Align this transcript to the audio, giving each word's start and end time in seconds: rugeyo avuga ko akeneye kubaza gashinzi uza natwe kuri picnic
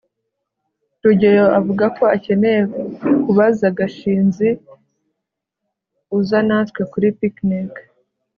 rugeyo 1.03 1.45
avuga 1.59 1.85
ko 1.97 2.03
akeneye 2.15 2.61
kubaza 3.23 3.67
gashinzi 3.77 4.47
uza 6.17 6.39
natwe 6.47 6.81
kuri 6.91 7.07
picnic 7.19 7.71